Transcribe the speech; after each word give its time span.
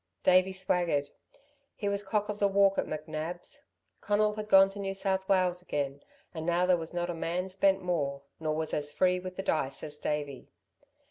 Davey 0.23 0.51
swaggered. 0.51 1.11
He 1.75 1.87
was 1.87 2.03
cock 2.03 2.27
of 2.27 2.39
the 2.39 2.47
walk 2.47 2.79
at 2.79 2.87
McNab's. 2.87 3.67
Conal 4.01 4.33
had 4.33 4.49
gone 4.49 4.71
to 4.71 4.79
New 4.79 4.95
South 4.95 5.29
Wales 5.29 5.61
again, 5.61 6.01
and 6.33 6.43
now 6.43 6.65
there 6.65 6.75
was 6.75 6.91
not 6.91 7.11
a 7.11 7.13
man 7.13 7.49
spent 7.49 7.83
more, 7.83 8.23
nor 8.39 8.55
was 8.55 8.73
as 8.73 8.91
free 8.91 9.19
with 9.19 9.35
the 9.35 9.43
dice 9.43 9.83
as 9.83 9.99
Davey. 9.99 10.49